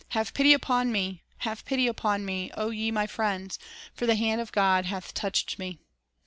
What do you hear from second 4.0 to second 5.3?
the hand of God hath